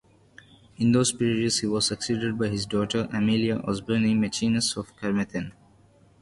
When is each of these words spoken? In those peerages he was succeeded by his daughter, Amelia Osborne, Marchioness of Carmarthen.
In 0.77 0.93
those 0.93 1.11
peerages 1.11 1.59
he 1.59 1.67
was 1.67 1.85
succeeded 1.85 2.35
by 2.39 2.47
his 2.47 2.65
daughter, 2.65 3.07
Amelia 3.13 3.57
Osborne, 3.57 4.19
Marchioness 4.19 4.75
of 4.75 4.95
Carmarthen. 4.97 5.53